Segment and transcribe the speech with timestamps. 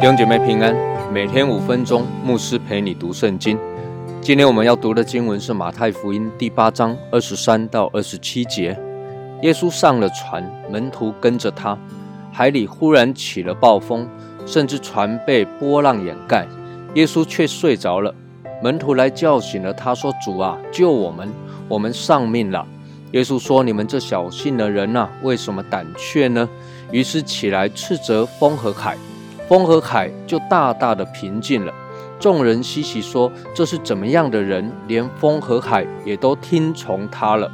[0.00, 0.74] 弟兄姐妹平安，
[1.12, 3.58] 每天五分钟，牧师陪你读圣经。
[4.22, 8.78] 今天我们要读的经文是马太福音第八章二十三到二十七节。
[9.42, 11.76] 耶稣上了船，门徒跟着他。
[12.32, 14.08] 海里忽然起了暴风，
[14.46, 16.46] 甚至船被波浪掩盖，
[16.94, 18.14] 耶稣却睡着了。
[18.60, 21.28] 门徒来叫醒了他，说：“主啊，救我们！
[21.68, 22.66] 我们丧命了。”
[23.12, 26.48] 耶稣说：“你们这小信的人呐，为什么胆怯呢？”
[26.90, 28.96] 于是起来斥责风和海。
[29.48, 31.72] 风和海就大大的平静了。
[32.18, 34.70] 众人稀奇说：“这是怎么样的人？
[34.88, 37.50] 连风和海也都听从他了。”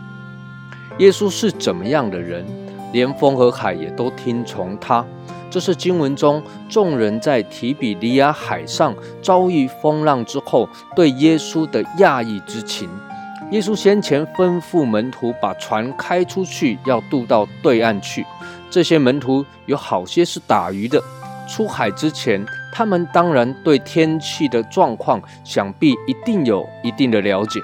[0.99, 2.45] 耶稣是怎么样的人？
[2.93, 5.05] 连风和海也都听从他。
[5.55, 12.91] 这是经文中众人在提比利亚海上遭遇风浪之后对耶稣的讶异之情。
[13.53, 18.27] 耶稣先前吩咐门徒把船开出去，要渡到对岸去。
[18.69, 21.01] 这些门徒有好些是打鱼的。
[21.49, 27.61] 出海之前，他们当然对天气的状况想必一定有一定的了解。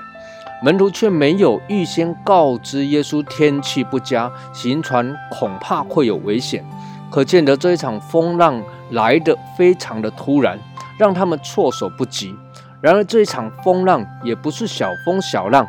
[0.63, 6.65] 门徒却没有预先告知耶稣天气不佳，行船恐怕会有危险。
[7.11, 10.59] 可见得这一场风浪来得非常的突然，
[10.99, 12.35] 让他们措手不及。
[12.81, 15.67] 然而这一场风浪也不是小风小浪，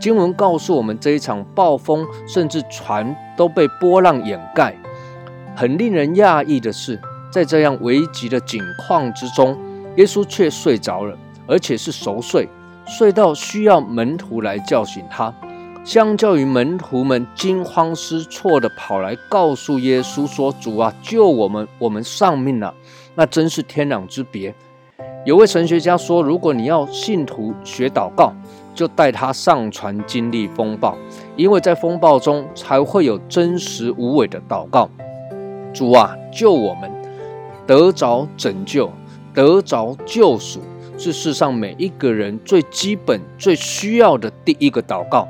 [0.00, 4.74] 经文告诉我们，这一场暴风甚至船都被波浪掩盖。
[5.54, 7.00] 很令人讶异的是。
[7.28, 9.58] 在这样危急的境况之中，
[9.96, 11.14] 耶稣却睡着了，
[11.46, 12.48] 而且是熟睡，
[12.86, 15.34] 睡到需要门徒来叫醒他。
[15.86, 22.74] 相较于门徒们惊慌失措地跑来告诉耶稣说：“主啊，救我们，我们丧命了。”
[23.14, 24.52] 那真是天壤之别。
[25.24, 28.32] 有位神学家说：“如果你要信徒学祷告，
[28.74, 30.98] 就带他上船经历风暴，
[31.36, 34.90] 因为在风暴中才会有真实无伪的祷告。”
[35.72, 36.90] 主啊，救我们！
[37.64, 38.90] 得着拯救，
[39.32, 40.58] 得着救赎，
[40.98, 45.28] 是世上每一个人最基本、最需要的第一个祷告。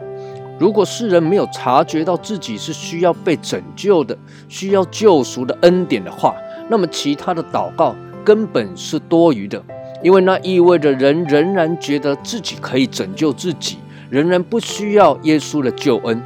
[0.59, 4.17] 如果世人没有察觉到自己是需要被拯救的、
[4.49, 6.35] 需要救赎的恩典的话，
[6.69, 7.95] 那么其他的祷告
[8.25, 9.63] 根本是多余的，
[10.03, 13.77] 因为那意味着人仍然觉得自己可以拯救自己，
[14.09, 16.23] 仍然不需要耶稣的救恩。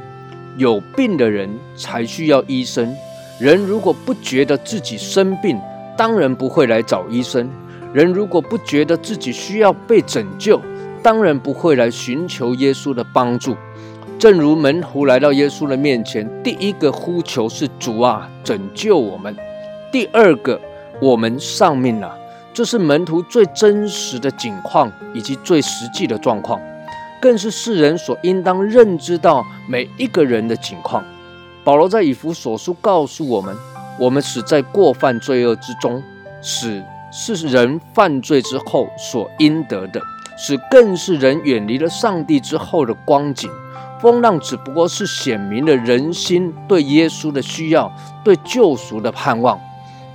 [0.57, 2.93] 有病的人才需要医生。
[3.39, 5.59] 人如果不觉得自己生病，
[5.97, 7.49] 当然不会来找医生。
[7.93, 10.61] 人如果不觉得自己需要被拯救，
[11.03, 13.55] 当然不会来寻求耶稣的帮助。
[14.21, 19.33] 正如门徒来到耶稣的面前，第一个呼求是“主啊，拯救我们”；
[19.91, 20.61] 第二个，
[21.01, 22.15] 我们丧命了。
[22.53, 26.61] 这是门徒最真实的景况，以及最实际的状况，
[27.19, 31.03] 更是世人所应当认知到每一个人的景况。
[31.63, 33.55] 保罗在以弗所书告诉我们。
[33.99, 36.01] 我们死在过犯罪恶之中，
[36.43, 36.79] 死
[37.11, 39.99] 是人犯罪之后所应得的，
[40.37, 43.49] 死更是人远离了上帝之后的光景。
[44.01, 47.91] 风浪只不过是显明了人心对耶稣的需要，
[48.23, 49.59] 对救赎的盼望。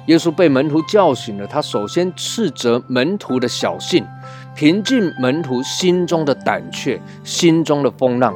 [0.06, 4.04] 耶稣被门徒叫醒了，他首先斥责门徒的小信，
[4.56, 8.34] 平静门徒心中的胆怯，心中的风浪，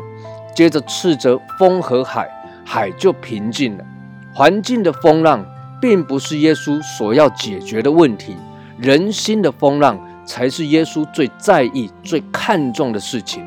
[0.54, 2.28] 接着斥责风和海，
[2.64, 3.84] 海就平静了。
[4.32, 5.44] 环境的风浪
[5.80, 8.36] 并不是耶稣所要解决的问题，
[8.78, 13.44] 人心的风浪才是耶稣最在意、最看重的事情。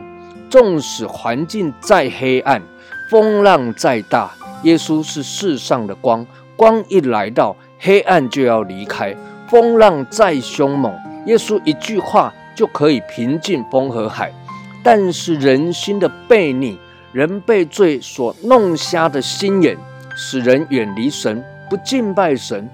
[0.54, 2.62] 纵使环境再黑暗，
[3.10, 4.30] 风浪再大，
[4.62, 6.24] 耶稣是世上的光，
[6.56, 9.16] 光一来到，黑暗就要离开。
[9.48, 10.94] 风浪再凶猛，
[11.26, 14.32] 耶稣一句话就可以平静风和海。
[14.84, 16.78] 但是人心的悖逆，
[17.12, 19.76] 人被罪所弄瞎的心眼。
[20.16, 22.70] 使人远离神，不敬拜神。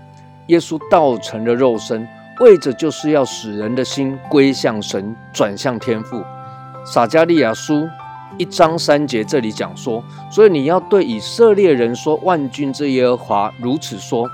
[0.48, 2.06] 耶稣道成了肉身，
[2.42, 6.22] 为着就是要使人的心归向神，转向天父。
[6.86, 7.88] 撒加利亚书
[8.38, 14.30] 一章三节这里讲说：所以你要对以色列人说，万军之耶和华如此说：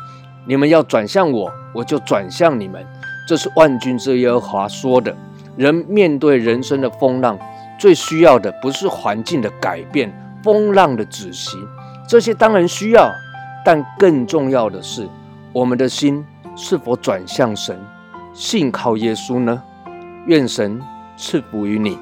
[0.45, 2.85] 你们要转向我，我就转向你们。
[3.27, 5.15] 这是万军之耶和华说的。
[5.57, 7.39] 人面对人生的风浪，
[7.79, 10.13] 最需要的不是环境的改变，
[10.43, 11.57] 风浪的止息。
[12.07, 13.09] 这些当然需要，
[13.63, 15.07] 但更重要的是，
[15.53, 16.23] 我们的心
[16.55, 17.79] 是否转向神，
[18.33, 19.63] 信靠耶稣呢？
[20.27, 20.81] 愿神
[21.17, 21.97] 赐福于你。